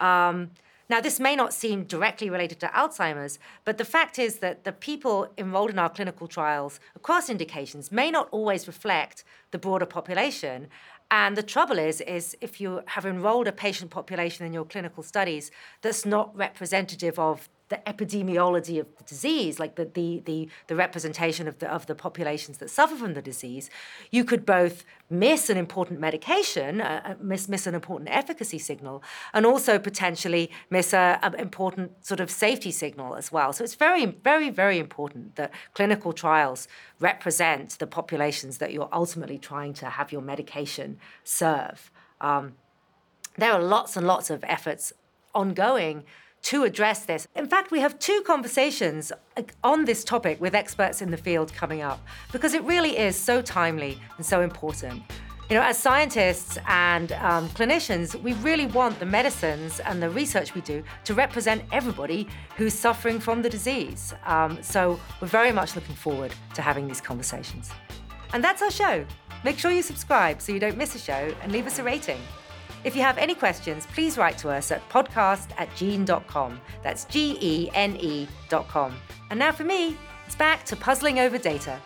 [0.00, 0.50] Um,
[0.88, 4.72] now, this may not seem directly related to Alzheimer's, but the fact is that the
[4.72, 10.68] people enrolled in our clinical trials across indications may not always reflect the broader population.
[11.14, 15.04] And the trouble is, is if you have enrolled a patient population in your clinical
[15.04, 20.76] studies that's not representative of the epidemiology of the disease, like the, the, the, the,
[20.76, 23.70] representation of the, of the populations that suffer from the disease,
[24.10, 29.02] you could both miss an important medication, uh, uh miss, miss an important efficacy signal,
[29.32, 33.50] and also potentially miss an important sort of safety signal as well.
[33.52, 36.68] So it's very, very, very important that clinical trials
[37.00, 41.90] represent the populations that you're ultimately trying to have your medication serve.
[42.20, 42.56] Um,
[43.38, 44.92] there are lots and lots of efforts
[45.34, 46.04] ongoing
[46.44, 47.26] to address this.
[47.34, 49.12] In fact, we have two conversations
[49.62, 52.00] on this topic with experts in the field coming up
[52.32, 55.02] because it really is so timely and so important.
[55.48, 60.54] You know, as scientists and um, clinicians, we really want the medicines and the research
[60.54, 64.14] we do to represent everybody who's suffering from the disease.
[64.24, 67.70] Um, so we're very much looking forward to having these conversations.
[68.32, 69.04] And that's our show.
[69.44, 72.20] Make sure you subscribe so you don't miss a show and leave us a rating.
[72.84, 76.60] If you have any questions, please write to us at podcast at gene.com.
[76.82, 78.94] That's G E N E.com.
[79.30, 81.80] And now for me, it's back to puzzling over data.